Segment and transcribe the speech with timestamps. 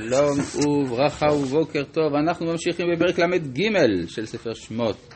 [0.00, 0.38] שלום
[0.82, 3.62] וברכה ובוקר טוב, אנחנו ממשיכים בפרק ל"ג
[4.08, 5.14] של ספר שמות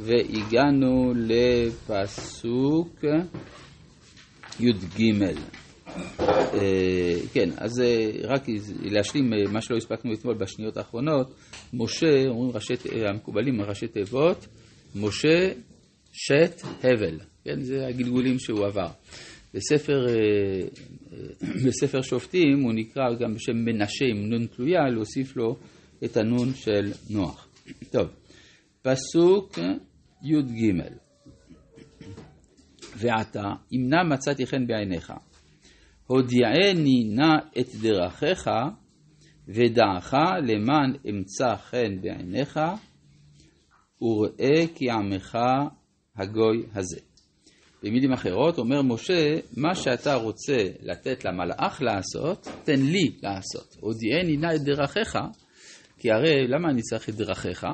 [0.00, 3.04] והגענו לפסוק
[4.60, 5.02] י"ג.
[6.20, 8.42] אה, כן, אז אה, רק
[8.82, 11.34] להשלים אה, מה שלא הספקנו אתמול בשניות האחרונות,
[11.74, 12.74] משה, אומרים ראשי,
[13.08, 14.46] המקובלים ראשי תיבות,
[14.96, 15.52] משה
[16.12, 18.88] שת הבל, כן, זה הגלגולים שהוא עבר.
[19.54, 25.56] בספר, אה, אה, בספר שופטים הוא נקרא גם בשם מנשה עם נון תלויה, להוסיף לו
[26.04, 27.48] את הנון של נוח.
[27.90, 28.08] טוב,
[28.82, 29.58] פסוק
[30.22, 30.82] י"ג
[32.96, 35.12] ועתה, אם נא מצאתי חן בעיניך,
[36.06, 38.50] הודיעני נא את דרכיך,
[39.48, 42.60] ודעך למען אמצא חן בעיניך,
[44.02, 45.38] וראה כי עמך
[46.16, 47.09] הגוי הזה.
[47.82, 53.76] במילים אחרות, אומר משה, מה שאתה רוצה לתת למלאך לעשות, תן לי לעשות.
[53.80, 55.18] הודיעני נא את דרכיך,
[55.98, 57.66] כי הרי למה אני צריך את דרכיך?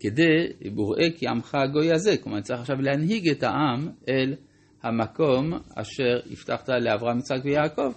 [0.00, 4.34] כדי, וראה כי עמך הגוי הזה, כלומר אני צריך עכשיו להנהיג את העם אל
[4.82, 7.92] המקום אשר הבטחת לאברהם, יצחק ויעקב.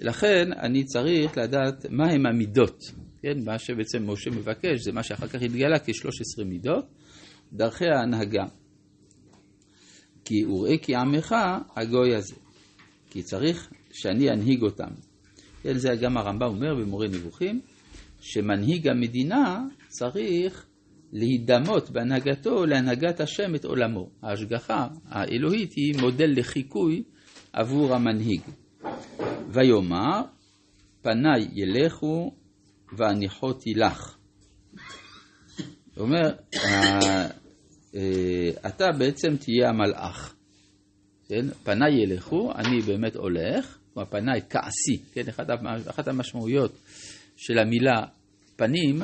[0.00, 2.78] לכן אני צריך לדעת מהם המידות,
[3.22, 3.44] כן?
[3.44, 6.84] מה שבעצם משה מבקש, זה מה שאחר כך התגלה כ-13 מידות,
[7.52, 8.44] דרכי ההנהגה.
[10.24, 11.34] כי וראה כי עמך
[11.76, 12.34] הגוי הזה.
[13.10, 14.90] כי צריך שאני אנהיג אותם.
[15.62, 17.60] כן, זה גם הרמב"ם אומר במורה נבוכים,
[18.20, 20.66] שמנהיג המדינה צריך
[21.12, 24.10] להידמות בהנהגתו להנהגת השם את עולמו.
[24.22, 27.02] ההשגחה האלוהית היא מודל לחיקוי
[27.52, 28.40] עבור המנהיג.
[29.48, 30.22] ויאמר,
[31.02, 32.34] פניי ילכו
[32.96, 34.16] והניחותי לך.
[35.94, 37.28] הוא אומר, אה,
[38.66, 40.34] אתה בעצם תהיה המלאך.
[41.28, 41.46] כן?
[41.62, 45.28] פניי ילכו, אני באמת הולך, כלומר פניי כעסי, כן?
[45.28, 45.46] אחת,
[45.86, 46.72] אחת המשמעויות
[47.36, 48.02] של המילה
[48.56, 48.98] פנים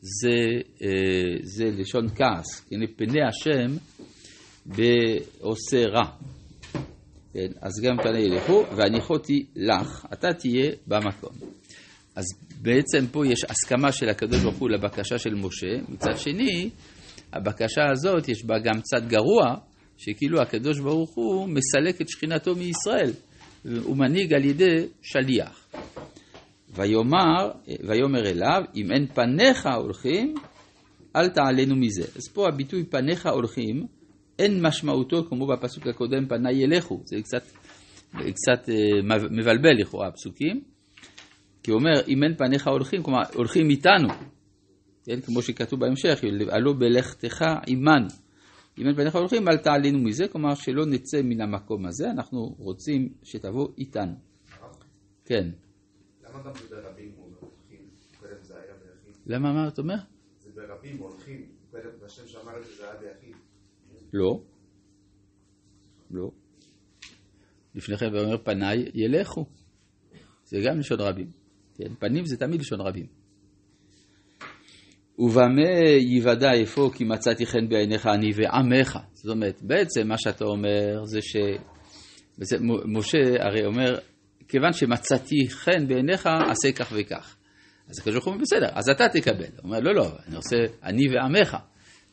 [0.00, 0.36] זה,
[0.82, 2.76] אה, זה לשון כעס, כן?
[2.96, 3.76] פני השם
[4.66, 6.10] בעושה רע.
[7.32, 7.48] כן?
[7.60, 11.32] אז גם פניי ילכו, והניחותי לך, אתה תהיה במקום.
[12.16, 12.24] אז
[12.62, 16.70] בעצם פה יש הסכמה של הקדוש ברוך הוא לבקשה של משה, מצד שני,
[17.32, 19.54] הבקשה הזאת יש בה גם צד גרוע,
[19.96, 23.10] שכאילו הקדוש ברוך הוא מסלק את שכינתו מישראל,
[23.82, 25.68] הוא מנהיג על ידי שליח.
[26.74, 27.50] ויאמר,
[27.88, 30.34] ויאמר אליו, אם אין פניך הולכים,
[31.16, 32.02] אל תעלנו מזה.
[32.16, 33.86] אז פה הביטוי פניך הולכים,
[34.38, 37.00] אין משמעותו כמו בפסוק הקודם, פניי ילכו.
[37.04, 37.42] זה קצת,
[38.12, 40.60] קצת אה, מבלבל לכאורה הפסוקים.
[41.62, 44.08] כי הוא אומר, אם אין פניך הולכים, כלומר, הולכים איתנו.
[45.06, 48.06] כן, כמו שכתוב בהמשך, עלו בלכתך עמנו.
[48.78, 53.14] אם אין פניך הולכים, אל תעלינו מזה, כלומר שלא נצא מן המקום הזה, אנחנו רוצים
[53.22, 54.12] שתבוא איתנו.
[55.24, 55.50] כן.
[56.24, 57.88] למה גם ברבים הולכים,
[58.20, 59.22] קודם זה היה ביחיד?
[59.26, 59.94] למה, מה אתה אומר?
[60.38, 63.36] זה ברבים הולכים, קודם השם שאמר את זה, זה היה ביחיד.
[64.12, 64.42] לא.
[66.10, 66.30] לא.
[67.74, 69.46] לפני כן הוא אומר פניי ילכו.
[70.44, 71.30] זה גם לשון רבים.
[71.74, 71.94] כן?
[71.94, 73.25] פנים זה תמיד לשון רבים.
[75.18, 78.98] ובמה יוודע איפה כי מצאתי חן בעיניך אני ועמך.
[79.12, 81.36] זאת אומרת, בעצם מה שאתה אומר זה ש...
[82.84, 83.98] משה הרי אומר,
[84.48, 87.36] כיוון שמצאתי חן בעיניך, עשה כך וכך.
[87.88, 89.44] אז הקדוש ברוך הוא אומר, בסדר, אז אתה תקבל.
[89.44, 91.56] הוא אומר, לא, לא, אני עושה אני ועמך,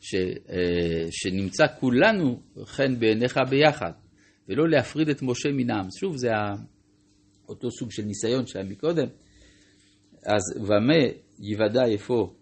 [0.00, 3.92] ש, אה, שנמצא כולנו חן בעיניך ביחד,
[4.48, 5.86] ולא להפריד את משה מן העם.
[6.00, 6.28] שוב, זה
[7.48, 9.06] אותו סוג של ניסיון שהיה מקודם.
[10.26, 12.34] אז ומה יוודע איפה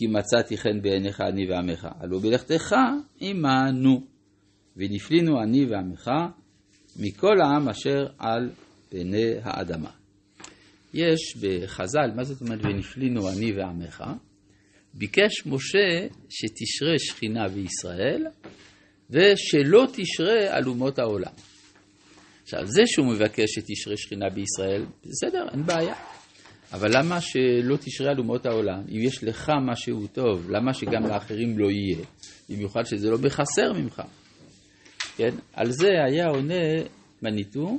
[0.00, 2.74] כי מצאתי חן בעיניך אני ועמך, הלא בלכתך
[3.20, 4.06] עמנו,
[4.76, 6.10] ונפלינו אני ועמך
[6.96, 8.50] מכל העם אשר על
[8.88, 9.90] פני האדמה.
[10.94, 14.04] יש בחז"ל, מה זאת אומרת ונפלינו אני ועמך?
[14.94, 18.26] ביקש משה שתשרה שכינה בישראל
[19.10, 21.32] ושלא תשרה על אומות העולם.
[22.42, 25.94] עכשיו, זה שהוא מבקש שתשרה שכינה בישראל, בסדר, אין בעיה.
[26.72, 28.80] אבל למה שלא תשרה על אומות העולם?
[28.88, 32.04] אם יש לך משהו טוב, למה שגם לאחרים לא יהיה?
[32.48, 34.02] במיוחד שזה לא בחסר ממך.
[35.16, 35.34] כן?
[35.52, 36.54] על זה היה עונה
[37.22, 37.78] מניטו,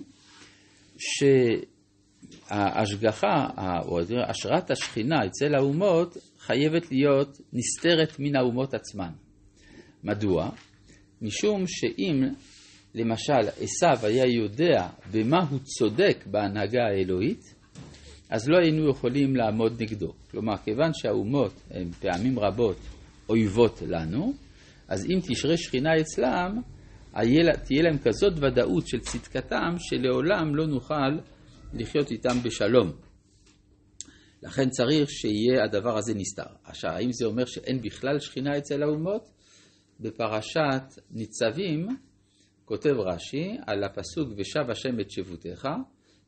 [2.47, 3.47] שההשגחה,
[3.85, 3.99] או
[4.29, 9.11] השראת השכינה אצל האומות, חייבת להיות נסתרת מן האומות עצמן.
[10.03, 10.49] מדוע?
[11.21, 12.23] משום שאם
[12.95, 17.60] למשל עשו היה יודע במה הוא צודק בהנהגה האלוהית,
[18.31, 20.13] אז לא היינו יכולים לעמוד נגדו.
[20.31, 22.77] כלומר, כיוון שהאומות הן פעמים רבות
[23.29, 24.33] אויבות לנו,
[24.87, 26.61] אז אם תשרה שכינה אצלם,
[27.63, 31.17] תהיה להם כזאת ודאות של צדקתם, שלעולם לא נוכל
[31.73, 32.91] לחיות איתם בשלום.
[34.43, 36.53] לכן צריך שיהיה הדבר הזה נסתר.
[36.63, 39.29] עכשיו, האם זה אומר שאין בכלל שכינה אצל האומות?
[39.99, 41.87] בפרשת ניצבים
[42.65, 45.67] כותב רש"י על הפסוק ושב השם את שבותיך,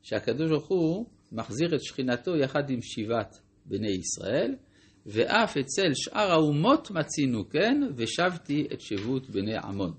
[0.02, 4.54] שהקדוש ברוך הוא מחזיר את שכינתו יחד עם שיבת בני ישראל,
[5.06, 9.92] ואף אצל שאר האומות מצינו כן, ושבתי את שבות בני עמון.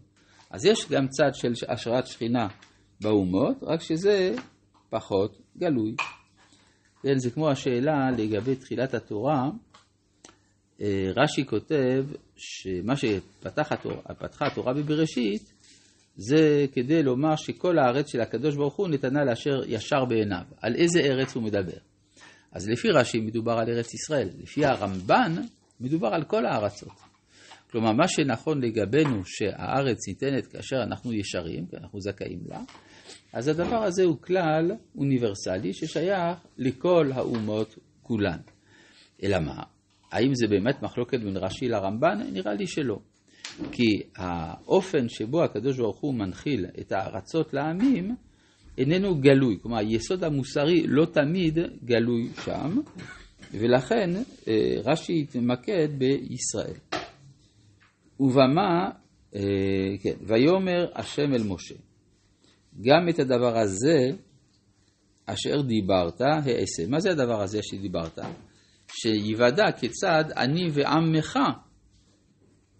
[0.51, 2.47] אז יש גם צד של השראת שכינה
[3.01, 4.35] באומות, רק שזה
[4.89, 5.95] פחות גלוי.
[7.03, 9.49] כן, זה כמו השאלה לגבי תחילת התורה,
[10.81, 12.05] אה, רש"י כותב
[12.35, 13.75] שמה שפתחה
[14.47, 15.53] התורה בבראשית,
[16.17, 20.43] זה כדי לומר שכל הארץ של הקדוש ברוך הוא נתנה לאשר ישר בעיניו.
[20.61, 21.77] על איזה ארץ הוא מדבר?
[22.51, 25.35] אז לפי רש"י מדובר על ארץ ישראל, לפי הרמב"ן
[25.79, 26.93] מדובר על כל הארצות.
[27.71, 32.61] כלומר, מה שנכון לגבינו שהארץ ניתנת כאשר אנחנו ישרים, כי אנחנו זכאים לה,
[33.33, 38.39] אז הדבר הזה הוא כלל אוניברסלי ששייך לכל האומות כולן.
[39.23, 39.63] אלא מה?
[40.11, 42.19] האם זה באמת מחלוקת בין רש"י לרמב"ן?
[42.33, 42.99] נראה לי שלא.
[43.71, 48.15] כי האופן שבו הקדוש ברוך הוא מנחיל את הארצות לעמים
[48.77, 52.79] איננו גלוי, כלומר היסוד המוסרי לא תמיד גלוי שם,
[53.53, 54.09] ולכן
[54.47, 56.75] אה, רש"י התמקד בישראל.
[58.19, 58.89] ובמה,
[59.35, 59.41] אה,
[60.03, 61.75] כן, ויאמר השם אל משה,
[62.81, 64.11] גם את הדבר הזה
[65.25, 66.87] אשר דיברת העשה.
[66.89, 68.19] מה זה הדבר הזה שדיברת?
[68.87, 71.39] שיוודע כיצד אני ועמך,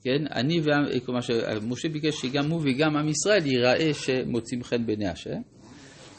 [0.06, 5.08] כן, אני ועם, כלומר שמשה ביקש שגם הוא וגם עם ישראל ייראה שמוצאים חן בעיני
[5.08, 5.40] השם,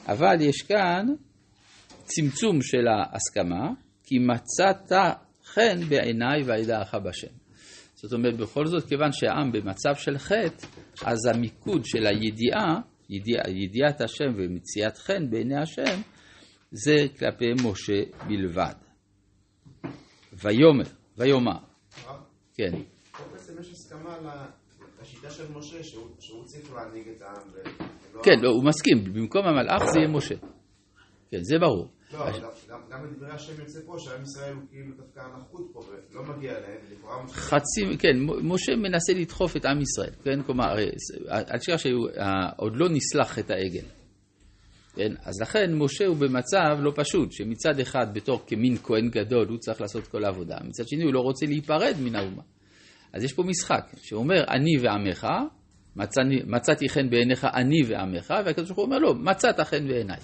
[0.08, 1.06] אבל יש כאן
[2.04, 3.70] צמצום של ההסכמה,
[4.04, 4.92] כי מצאת
[5.44, 7.32] חן בעיניי וידעך בשם.
[7.94, 10.66] זאת אומרת, בכל זאת, כיוון שהעם במצב של חטא,
[11.04, 12.80] אז המיקוד של הידיעה,
[13.10, 16.00] ידיע, ידיעת השם ומציאת חן בעיני השם,
[16.70, 18.74] זה כלפי משה בלבד.
[20.32, 21.58] ויאמר, ויאמר.
[22.54, 22.95] כן.
[23.56, 24.16] בעצם יש הסכמה
[25.02, 25.82] לשיטה של משה,
[26.20, 27.48] שהוא צריך להנהיג את העם.
[28.22, 30.34] כן, לא, הוא מסכים, במקום המלאך זה יהיה משה.
[31.30, 31.88] כן, זה ברור.
[32.12, 32.18] לא,
[32.90, 36.76] גם בדברי השם יוצא פה, שעם ישראל הוא כאילו דווקא הנחות פה, ולא מגיע להם,
[36.90, 37.34] ולכאורה משה...
[37.34, 40.78] חצי, כן, משה מנסה לדחוף את עם ישראל, כן, כלומר,
[41.30, 43.86] אל תשכח שעוד לא נסלח את העגל.
[44.94, 49.58] כן, אז לכן משה הוא במצב לא פשוט, שמצד אחד בתור כמין כהן גדול הוא
[49.58, 52.42] צריך לעשות כל העבודה, מצד שני הוא לא רוצה להיפרד מן האומה.
[53.16, 55.26] אז יש פה משחק, שאומר אני ועמך,
[55.96, 60.20] מצאני, מצאתי חן בעיניך אני ועמך, והקדוש ברוך הוא אומר לו, מצאת חן בעיניי.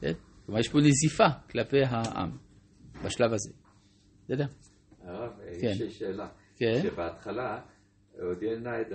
[0.00, 0.12] כן?
[0.46, 2.30] כלומר, יש פה נזיפה כלפי העם,
[3.04, 3.52] בשלב הזה.
[4.24, 4.46] בסדר?
[5.04, 5.66] הרב, כן.
[5.66, 6.28] יש לי שאלה.
[6.56, 6.80] כן?
[6.82, 7.60] שבהתחלה,
[8.20, 8.86] הודיענה את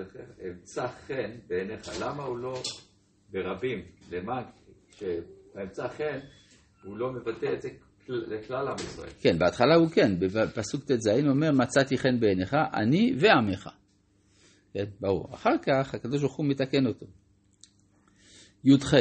[0.49, 2.61] אמצא חן בעיניך, למה הוא לא
[3.31, 3.85] ברבים?
[4.11, 4.41] למה?
[4.89, 6.19] כשאמצא חן,
[6.83, 7.69] הוא לא מבטא את זה
[8.09, 9.09] לכלל עם ישראל.
[9.19, 13.69] כן, בהתחלה הוא כן, בפסוק ט"ז אומר, מצאתי חן בעיניך, אני ועמך.
[14.73, 15.33] כן, ברור.
[15.33, 17.05] אחר כך הקדוש ברוך הוא מתקן אותו.
[18.63, 18.93] י"ח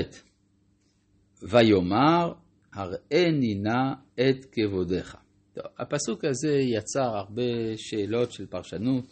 [1.43, 2.33] ויאמר
[2.73, 5.17] הראני נא את כבודיך.
[5.55, 9.05] טוב, הפסוק הזה יצר הרבה שאלות של פרשנות.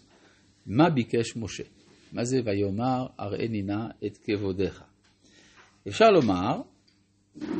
[0.67, 1.64] מה ביקש משה?
[2.12, 4.85] מה זה ויאמר הראני נא את כבודיך?
[5.88, 6.61] אפשר לומר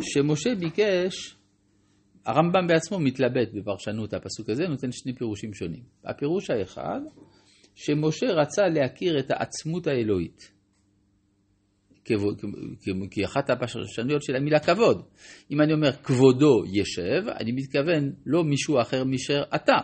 [0.00, 1.38] שמשה ביקש,
[2.28, 5.82] הרמב"ם בעצמו מתלבט בפרשנות הפסוק הזה, נותן שני פירושים שונים.
[6.04, 7.00] הפירוש האחד,
[7.75, 10.52] שמשה רצה להכיר את העצמות האלוהית.
[13.11, 15.02] כי אחת הפרשנויות של המילה כבוד.
[15.50, 19.76] אם אני אומר כבודו ישב, אני מתכוון לא מישהו אחר מאשר אתה.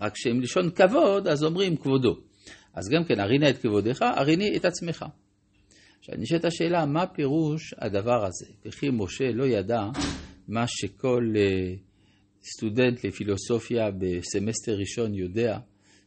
[0.00, 2.14] רק שעם לשון כבוד, אז אומרים כבודו.
[2.74, 5.04] אז גם כן, ארינה את כבודך, אריני את עצמך.
[5.98, 8.46] עכשיו, נשאלת השאלה, מה פירוש הדבר הזה?
[8.66, 9.82] וכי משה לא ידע
[10.48, 11.74] מה שכל אה,
[12.42, 15.58] סטודנט לפילוסופיה בסמסטר ראשון יודע,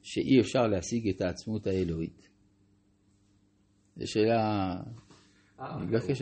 [0.03, 2.29] שאי אפשר להשיג את העצמות האלוהית.
[3.95, 4.73] זו שאלה
[5.59, 5.77] אה.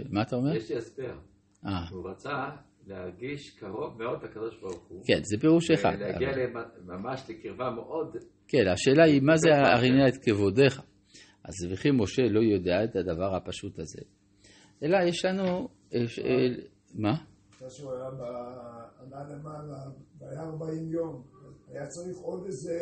[0.10, 0.56] מה אתה אומר?
[0.56, 1.18] יש לי הסבר.
[1.66, 1.90] אה.
[1.92, 2.50] הוא רצה
[2.88, 5.04] להרגיש קרוב מאוד לקדוש ברוך הוא.
[5.06, 5.96] כן, זה פירוש אחד.
[6.00, 6.30] להגיע
[6.86, 8.18] ממש לקרבה מאוד.
[8.48, 10.82] כן, השאלה היא מה זה הרינה את כבודיך.
[11.44, 14.02] אז וכי משה לא יודע את הדבר הפשוט הזה.
[14.84, 15.70] אלא יש לנו...
[16.96, 17.14] מה?
[17.68, 19.78] אחרי שהוא היה עלה למעלה,
[20.20, 21.24] והיה 40 יום,
[21.72, 22.80] היה צריך עוד איזה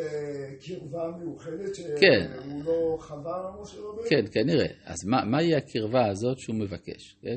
[0.66, 2.30] קרבה מיוחדת שהוא כן.
[2.64, 4.02] לא חווה משה רבנו?
[4.10, 4.66] כן, כנראה.
[4.84, 7.36] אז מה, מהי הקרבה הזאת שהוא מבקש, כן?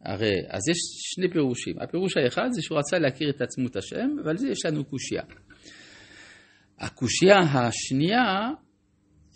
[0.00, 0.76] הרי, אז יש
[1.14, 1.80] שני פירושים.
[1.80, 5.22] הפירוש האחד זה שהוא רצה להכיר את עצמות השם, ועל זה יש לנו קושייה.
[6.78, 8.50] הקושייה השנייה,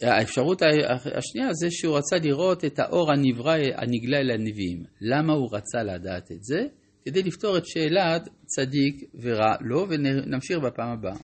[0.03, 0.63] האפשרות
[1.19, 4.85] השנייה זה שהוא רצה לראות את האור הנברא, הנגלה אל הנביאים.
[5.01, 6.67] למה הוא רצה לדעת את זה?
[7.07, 11.15] כדי לפתור את שאלת צדיק ורע לו, ונמשיך בפעם הבאה.